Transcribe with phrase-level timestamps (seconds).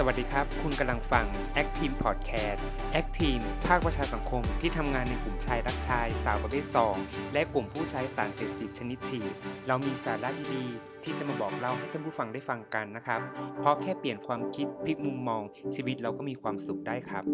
[0.00, 1.26] สวัสดีครับ คุณกำลังฟัง
[1.62, 2.60] Active Podcast
[3.00, 6.64] Active ภาคประชาสังคมที่ทำงานในกลุ่มชายรักชาย สาวประเภท
[7.00, 9.32] 2 และกลุ่มผู้ใช้สารเสพติดชนิดฉีด
[9.66, 13.20] เรามีสาระดีๆ ที่จะมาบอกเล่าให้ท่านผู้ฟังได้ฟังกันนะครับ
[13.60, 15.42] เพราะแค่เปลี่ยนความคิดพลิกมุมมอง
[15.74, 17.24] ชีวิตเราก็มีความสุขได้ครับ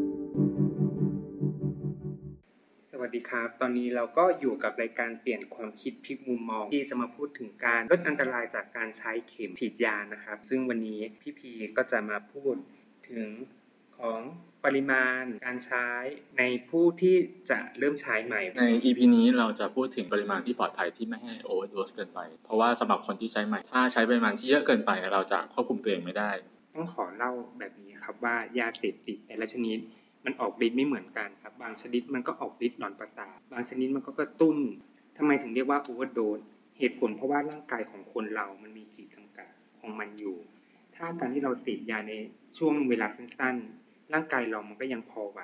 [3.02, 12.54] วัสดีครับ ตอนนี้เราก็อยู่กับรายการเปลี่ยนความคิดพลิกมุมมองที่จะมาพูดถึงการลดอันตรายจากการใช้เข็มฉีดยานะครับ ซึ่งวันนี้พี่พีก็จะมาพูด
[13.10, 13.28] ถึง
[13.98, 14.20] ของ
[14.64, 15.88] ปริมาณการใช้
[16.38, 17.16] ในผู้ที่
[17.50, 26.30] จะเริ่มใช้ใหม่ ใน EP นี้เราจะพูดถึงปริมาณที่ปลอดภัยที่ไม่ให้ overdose เกินไป เพราะว่าสำหรับคนที่ใช้ใหม่ ถ้าใช้ปริมาณที่เยอะเกินไป เราจะควบคุมตัวเองไม่ได้
[26.74, 29.78] ต้องขอเล่าแบบนี้ครับว่ายาเสพติดแต่ละชนิด
[30.24, 34.56] มันออกฤทธิ์ไม่เหมือนกันครับ บางชนิดมันก็ออกฤทธิ์หลอนประสาทบางชนิดมันก็กระตุ้น
[35.16, 36.40] ทำไมถึงเรียกว่า overdose
[36.78, 39.48] เหตุผลเพราะว่าร่างกายของคนเรามันมีขีดจำกัด
[39.80, 40.36] ของมันอยู่
[40.96, 42.14] ถ้าการที่เราเสพยาใน
[42.58, 45.40] ช่วงเวลาสั้นๆ ร่างกายเรามันก็ยังพอไหว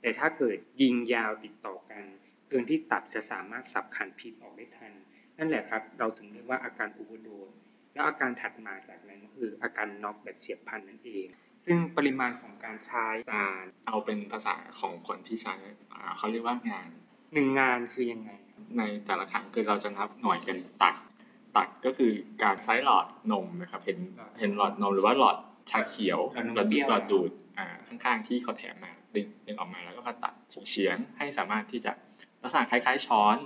[0.00, 2.04] แต่ถ้าเกิดยิงยาวติดต่อกัน
[2.48, 4.92] เกินที่ตับจะสามารถสับขันพิษออกได้ทัน
[5.38, 7.52] นั่นแหละครับ เราถึงเรียกว่าอาการโอเวอร์โดส
[7.92, 11.26] แล้วอาการถัดมาจากนั้นก็คืออาการน็อกแบบเฉียบพลันนั่นเอง
[11.66, 15.54] ซึ่งปริมาณของการใช้สารเอาเป็นภาษาของคนที่ใช้
[15.92, 16.88] อ่าเขาเรียกว่างาน
[17.34, 20.96] หนึ่งงานคือยังไงครับในแต่ละครั้งคือเราจะนับหน่วยเป็นตัก
[21.56, 22.12] ตักก็คือ
[22.42, 23.98] การใช้หลอดนมนะครับ เห็น
[24.40, 25.36] เห็นหลอดนมหรือว่าหลอด
[25.70, 26.20] ชาเขียว
[26.54, 30.34] หลอดดูดหลอดดูดอ่าข้างๆที่เขาแถมมาดึงดึงออกมาแล้วก็มาตัด
[30.68, 31.92] เฉียงๆให้สามารถที่จะ
[32.42, 33.36] ลักษณะคล้าย ๆช้อน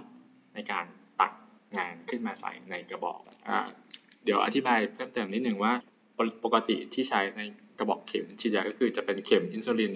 [0.55, 0.85] ในการ
[1.21, 1.33] ตัก
[1.77, 3.59] งานขึ้นมาใส่ในกระบอกอ่า
[4.25, 5.73] เดี๋ยวอธิบายเพิ่มเติมนิดนึงว่า
[6.17, 7.43] ปกปกติที่ใช้ใน
[7.79, 9.95] กระบอกเข็มฉีดยาก็คือจะเป็นเข็มอินซูลิน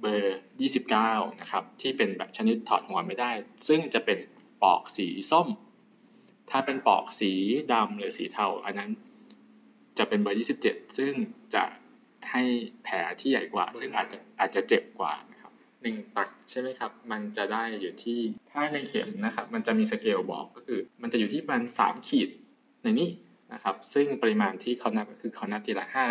[0.00, 0.40] เบอร์
[0.88, 3.30] 29 นะครับ ที่เป็นแบบชนิดถอดหัวไม่ได้
[3.68, 4.18] ซึ่งจะเป็น
[4.62, 5.48] ปอกสีส้ม
[6.50, 7.32] ถ้าเป็นปอกสี
[7.72, 8.90] ดำหรือสีเทา อันนั้น
[9.98, 11.12] จะเป็นเบอร์ 27 ซึ่ง
[11.54, 11.64] จะ
[12.30, 12.42] ให้
[12.84, 18.18] แผลที่ใหญ่กว่า ซึ่งอาจจะอาจจะเจ็บกว่านะครับหนึ่งตักใช่ไหมครับ มันจะได้อยู่ที่
[18.50, 22.28] ถ้าในเข็มนะครับ มันจะมีสเกลบอกก็คือ มันจะอยู่ที่ประมาณสามขีด
[22.82, 23.10] ในนี้
[23.52, 26.06] นะครับ ซึ่งปริมาณที่เขานับก็คือเขานับทีละห้า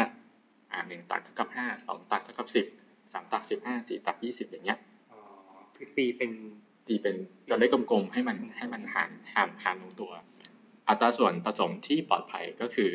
[0.72, 2.66] อ่าหนึ่งตักเท่ากับห้าสองตักเท่ากับสิบ
[3.14, 4.80] สามตักสิบห้าสี่ตักยี่สิบอย่างเงี้ย
[5.12, 5.20] อ๋อ
[5.76, 6.32] คือตีเป็น
[6.88, 7.16] ตีเป็น
[7.50, 10.12] ตัวเลขกลมๆให้มันให้มันหารหารหารลงตัว
[10.88, 12.90] อัตราส่วนผสมที่ปลอดภัยก็คือ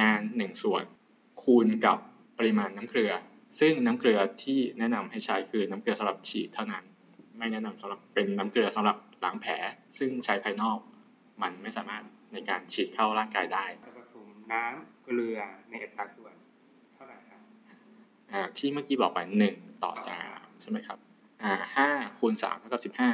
[0.00, 0.84] งานหนึ่งส่วน
[1.42, 1.98] คูณกับ
[2.38, 3.12] ปริมาณน้ำเกลือ
[3.60, 6.84] ซึ่งน้ำเกลือที่แนะนำให้ใช้คือน้ำเกลือสำหรับฉีดเท่านั้น
[7.38, 9.52] ไม่แนะนำสำหรับเป็นน้ำเกลือสำหรับล้างแผล
[9.98, 10.78] ซึ่งใช้ภายนอก
[11.42, 15.38] มันไม่สามารถในการฉีดเข้าร่างกายได้จะผสมน้ำเกลือ
[15.70, 17.40] ในอัตราส่วนเท่าไหร่ครับ
[18.32, 20.98] อ่าที่เมื่อกี้บอกไปหนึ่งต่อสามใช่ไหมครับ
[21.42, 21.88] อ่าห้า
[22.18, 23.10] คูณสามเท่ากับสิบห้า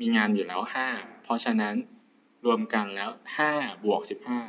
[0.00, 0.88] มีงานอยู่แล้วห้า
[1.22, 1.74] เพราะฉะนั้น
[2.44, 3.50] รวมกันแล้วห้า
[3.84, 4.40] บวกสิบห้า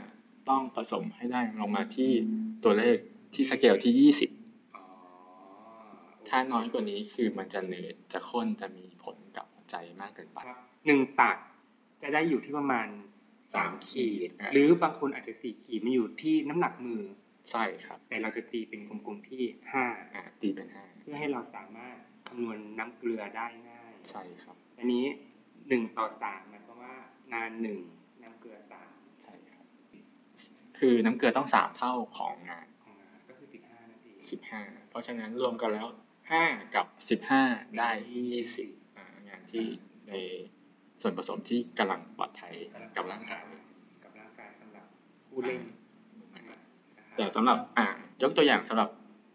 [0.50, 2.11] ต้องผสมให้ได้ลงมาที่
[2.63, 2.97] ตัวเลข
[3.33, 4.29] ที่สเกลที่ยี่สิบ
[4.75, 4.84] อ๋อ
[6.28, 11.38] ถ้าน้อยกว่านี้คือมันจะเหนื่อยจะข้นจะมีผลกับหัวใจมากเกินไปครับหนึ่งตัก
[12.01, 12.88] จะได้อยู่ที่ประมาณ
[13.53, 17.01] สามขีดอ่าหรือบางคนอาจจะสี่ขีดมันอยู่ที่น้ำหนักมือ
[17.52, 19.44] ใช่ครับแต่เราจะตีเป็นกลมๆที่
[19.74, 21.96] ห้าอ่าตีเป็นห้าเพื่อให้เราสามารถ
[22.28, 25.06] คำนวณน้ำเกลือได้ง่ายใช่ครับ อันนี้
[25.69, 26.96] หนึ่งต่อสามหมายความว่า
[27.34, 27.80] งานหนึ่ง
[28.24, 28.91] น้ำเกลือสาม
[29.22, 29.66] ใช่ครับ
[30.78, 35.88] คือน้ำเกลือต้องสามเท่าของงานของงานก็คือสิบห้านั่นเองสิบห้าเพราะฉะนั้นรวมกันแล้ว
[36.31, 36.44] ห้า
[36.75, 37.44] กับสิบห้า
[37.78, 38.69] ได้ยี่สิบ
[39.28, 39.66] งานที่
[40.09, 40.14] ใน
[41.02, 42.53] ส่วนผสมที่กำลังปลอดภัย
[42.96, 43.44] กับร่างกาย
[44.03, 44.85] กับร่างกายสำหรับ
[45.29, 45.86] ผู้เล่นนะครับ
[47.17, 47.88] แต่สำหรับอ่า
[48.22, 48.89] ยกตัวอย่างสำหรับ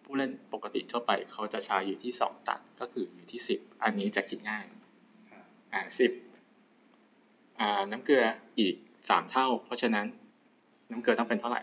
[0.05, 6.11] ผู้เล่นปกติทั่วไปเขาจะใช้อยู่ที่สองตักก็คืออยู่ที่สิบอันนี้จะคิดง่ายครับอ่าสิบ
[7.61, 8.25] อ่าน้ำเกลือ
[8.61, 8.75] อีก
[9.09, 10.07] สามเท่า เพราะฉะนั้น
[10.91, 11.63] น้ำเกลือต้องเป็นเท่าไหร่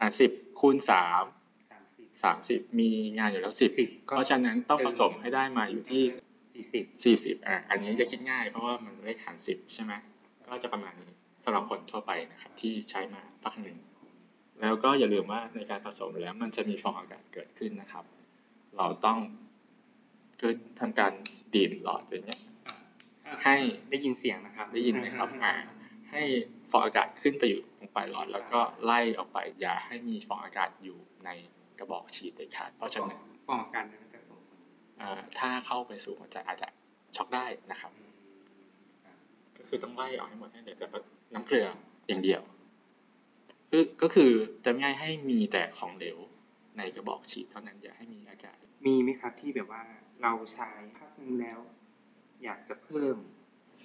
[0.00, 0.30] อ่าสิบ
[0.60, 1.24] คูณสาม
[1.70, 6.02] สามสิบสามสิบมีงานอยู่แล้วสิบ10เพราะฉะนั้นต้องผสมให้ได้มาอยู่ที่
[6.54, 9.92] สี่สิบสี่สิบอะอันนี้จะคิดง่ายเพราะว่ามันเลขหารสิบใช่ไหม
[10.48, 11.10] ก็จะประมาณนี้
[11.44, 13.76] สำหรับคนทั่วไปนะครับที่ใช้มาพักหนึ่ง
[14.62, 18.04] แล้วก็อย่าลืมว่าในการผสมแล้วมันจะมีฟองอากาศเกิดขึ้นนะครับ
[18.76, 19.18] เราต้อง
[20.40, 21.12] คือทำการ
[21.54, 22.40] ดีดหลอดอย่างเงี้ย
[23.44, 23.56] ให้
[23.90, 25.54] ได้ยินเสียงนะครับ ได้ยินไหมครับอ่า
[26.10, 26.22] ให้
[26.70, 31.30] ฟองอากาศขึ้นไปอยู่ตรงปลายหลอด แล้วก็ไล่ออกไปอย่าให้มีฟองอากาศอยู่ใน
[31.78, 34.58] กระบอกฉีดเด็ดขาดเพราะฉะนั้นฟองอากาศนั้นจะส่งผล
[35.00, 36.68] อ่าถ้าเข้าไปสู่หัวใจอาจจะ
[37.16, 38.12] ช็อกได้นะครับอืม
[39.04, 39.16] ครับ
[39.56, 40.86] ก็คือต้องไล่ออกให้หมดให้เหลือแต่
[41.34, 41.66] น้ำเกลือ
[42.08, 42.57] อย่างเดียวคือ
[44.02, 44.30] ก็คือ
[44.64, 46.18] จะไม่ให้มีแต่ของเหลว
[46.76, 49.82] ในกระบอกฉีดเท่านั้นอย่าให้มีอากาศ มีไหมครับที่แบบว่า
[50.22, 51.58] เราใช้พักหนึงแล้ว
[52.44, 53.16] อยากจะเพิ่ม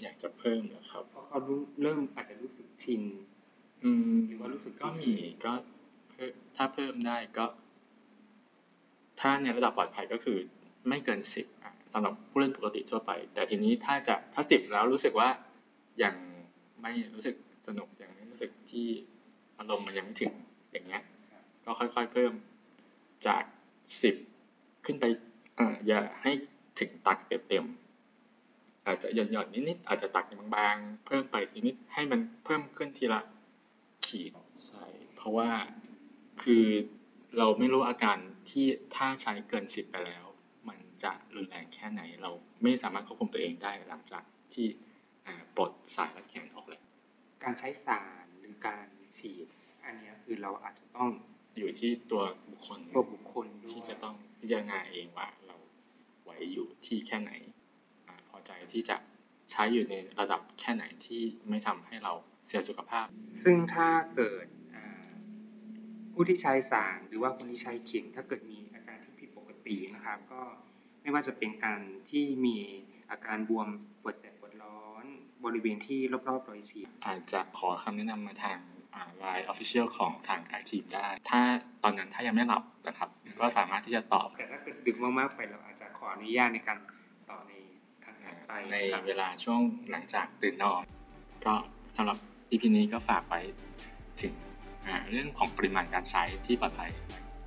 [0.02, 3.04] อยากจะเพิ่มเหรอครับเพราะเขารู้เริ่มอาจจะรู้สึกชิน
[3.84, 5.54] อืมหรือว่ารู้สึกก็เฉมียก็
[6.12, 7.46] เพิ่มถ้าเพิ่มได้ก็
[9.20, 10.38] ถ้าในระดับปลอดภัยก็คือ
[10.88, 11.46] ไม่เกินสิบ
[11.94, 15.30] สำหรับผู้เล่นปกติทั่วไป แต่ทีนี้ถ้าจะถ้าสิบแล้วรู้สึกว่า
[16.04, 16.14] ยัง
[16.82, 17.36] ไม่รู้สึก
[17.68, 18.88] สนุกยังไม่รู้สึกที่
[19.60, 20.34] อารมณ์มันยังไม่ถึง
[20.72, 21.04] อย่างเงี้ย
[21.66, 22.34] ก็ค่อยๆเพิ่ม
[23.28, 23.44] จาก
[24.02, 24.16] สิบ
[24.86, 25.06] ขึ้นไป
[25.56, 26.32] เอ่ออย่าให้
[26.80, 33.22] ถึงตักเต็มๆอาจจะหย่อนๆนิดๆอาจจะตักบางๆ เพิ่มไปทีนิดให้มันเพิ่มขึ้นทีละ
[34.06, 34.32] ขีด
[34.66, 34.86] ใช่
[35.16, 35.50] เพราะว่า
[36.42, 36.66] คือ
[37.38, 38.18] เราไม่รู้อาการ
[38.50, 38.66] ที่
[38.96, 40.26] ถ้าใช้เกินสิบไปแล้ว
[40.68, 44.24] มันจะรุนแรงแค่ไหน เราไม่สามารถควบคุมตัวเองได้หลังจาก
[44.54, 44.68] ที่
[45.56, 46.84] ปลดสายรัดแขนออกแล้ว
[47.44, 48.86] การใช้สารหรือการ
[49.18, 49.48] ฉีด
[49.86, 51.10] อันเนี้ยคือเราอาจจะต้อง
[51.58, 55.58] อยู่ที่ตัวบุคคลตัวบุคคลด้วยที่จะต้องพิจารณาเองว่าเรา
[56.24, 57.32] ไหวอยู่ที่แค่ไหน
[58.08, 58.98] อาพอใจที่จะ
[59.52, 62.14] ใช้อยู่ในระดับแค่ไหนที่ไม่ทำให้เรา
[62.48, 63.08] เสียสุขภาพ
[63.44, 64.46] ซึ่งถ้าเกิด
[64.76, 65.10] อ่า
[66.14, 70.42] ผู้ที่ใช้สารหรือว่าคนที่ใช้เข็มถ้าเกิดมีอาการที่ผิดปกตินะครับ ก็
[71.02, 72.58] ไม่ว่าจะเป็นการที่มี
[73.12, 73.68] อาการบวม
[74.02, 75.06] ปวดแสบปวดร้อน
[75.46, 78.60] บริเวณที่รอบๆรอยฉีดอาจจะขอคำแนะนำมาทาง
[79.20, 81.42] ไลน์ออฟฟิเชียลของทางไอทีได้ ถ้า
[81.84, 83.10] ตอนนั้นถ้ายังไม่หลับนะครับ
[83.40, 86.78] ก็สามารถที่จะตอบ แต่ถ้าเกิดดึกมากๆไปเราอาจจะขออนุญาตในการ
[87.30, 87.54] ต่อใน
[88.04, 89.60] ทางถัดไปในครับเวลาช่วง
[89.92, 90.84] หลังจากตื่นนอน
[91.46, 91.54] ก็
[91.98, 92.18] สำหรับ
[92.52, 93.42] EP นี้ก็ฝากไว้
[94.22, 94.34] ถึง
[94.86, 96.92] อ่าเรื่องของปริมาณการใช้ที่ปลอดภัย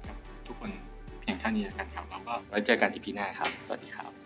[0.07, 0.17] ครับ
[0.47, 0.71] ทุกคน
[1.21, 4.26] เพียงเท่านี้แล้วกันครับแล้วก็ไว้เจอกัน EP หน้าครับ สวัสดีครับ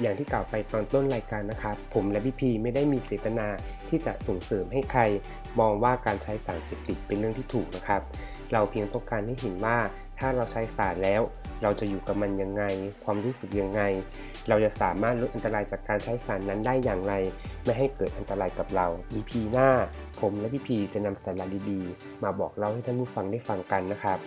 [0.00, 3.46] อย่างที่กล่าวไปตอนต้นรายการนะครับ ผมและพี่พีไม่ได้มีเจตนา
[3.88, 5.02] ที่จะส่งเสริมให้ใคร
[5.60, 8.02] มองว่าการใช้สารเสพติดเป็นเรื่องที่ถูกนะครับ
[8.52, 9.78] เราเพียงต้องการให้เห็นว่า
[10.18, 11.22] ถ้าเราใช้สารแล้ว
[11.62, 12.62] เราจะอยู่กับมันยังไง
[13.04, 13.82] ความรู้สึกยังไง
[14.48, 17.14] เราจะสามารถลดอันตรายจากการใช้สารนั้นได้อย่างไร
[17.64, 19.68] ไม่ให้เกิดอันตรายกับเรา EP หน้า
[20.20, 24.18] ผมและพี่พีจะนำสาระดีๆมาบอกเล่าให้ท่านผู้ฟังได้ฟังกันนะครับ